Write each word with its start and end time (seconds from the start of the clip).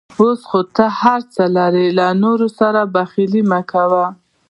اوس 0.19 0.41
ته 0.75 0.85
هر 0.99 1.19
څه 1.33 1.43
لرې، 1.57 1.87
له 1.97 2.07
نورو 2.23 2.47
سره 2.59 2.81
بخل 2.95 3.33
مه 3.51 3.61
کوه. 3.71 4.05